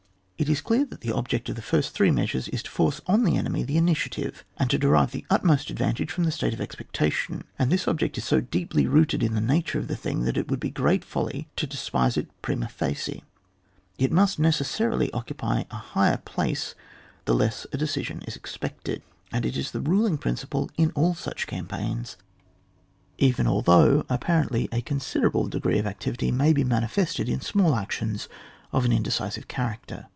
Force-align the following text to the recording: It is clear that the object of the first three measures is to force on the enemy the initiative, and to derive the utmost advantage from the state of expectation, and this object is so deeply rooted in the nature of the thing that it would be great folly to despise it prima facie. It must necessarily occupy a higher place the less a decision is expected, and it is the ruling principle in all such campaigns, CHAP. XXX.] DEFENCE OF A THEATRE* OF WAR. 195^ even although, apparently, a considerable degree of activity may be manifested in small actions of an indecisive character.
It 0.41 0.49
is 0.49 0.59
clear 0.59 0.85
that 0.85 1.01
the 1.01 1.11
object 1.11 1.49
of 1.49 1.55
the 1.55 1.61
first 1.61 1.93
three 1.93 2.09
measures 2.09 2.47
is 2.47 2.63
to 2.63 2.71
force 2.71 2.99
on 3.05 3.23
the 3.25 3.37
enemy 3.37 3.61
the 3.61 3.77
initiative, 3.77 4.43
and 4.57 4.71
to 4.71 4.79
derive 4.79 5.11
the 5.11 5.23
utmost 5.29 5.69
advantage 5.69 6.11
from 6.11 6.23
the 6.23 6.31
state 6.31 6.51
of 6.51 6.59
expectation, 6.59 7.43
and 7.59 7.71
this 7.71 7.87
object 7.87 8.17
is 8.17 8.23
so 8.25 8.41
deeply 8.41 8.87
rooted 8.87 9.21
in 9.21 9.35
the 9.35 9.39
nature 9.39 9.77
of 9.77 9.87
the 9.87 9.95
thing 9.95 10.21
that 10.23 10.37
it 10.37 10.49
would 10.49 10.59
be 10.59 10.71
great 10.71 11.05
folly 11.05 11.47
to 11.57 11.67
despise 11.67 12.17
it 12.17 12.27
prima 12.41 12.69
facie. 12.69 13.23
It 13.99 14.11
must 14.11 14.39
necessarily 14.39 15.13
occupy 15.13 15.65
a 15.69 15.75
higher 15.75 16.17
place 16.17 16.73
the 17.25 17.35
less 17.35 17.67
a 17.71 17.77
decision 17.77 18.23
is 18.27 18.35
expected, 18.35 19.03
and 19.31 19.45
it 19.45 19.55
is 19.55 19.69
the 19.69 19.79
ruling 19.79 20.17
principle 20.17 20.71
in 20.75 20.89
all 20.95 21.13
such 21.13 21.45
campaigns, 21.45 22.13
CHAP. 22.13 22.17
XXX.] 22.17 22.27
DEFENCE 22.33 22.39
OF 22.39 22.39
A 22.39 22.43
THEATRE* 22.47 22.89
OF 22.89 22.97
WAR. 22.97 23.25
195^ 23.27 23.29
even 23.29 23.47
although, 23.47 24.05
apparently, 24.09 24.69
a 24.71 24.81
considerable 24.81 25.47
degree 25.47 25.77
of 25.77 25.85
activity 25.85 26.31
may 26.31 26.51
be 26.51 26.63
manifested 26.63 27.29
in 27.29 27.41
small 27.41 27.75
actions 27.75 28.27
of 28.71 28.85
an 28.85 28.91
indecisive 28.91 29.47
character. 29.47 30.07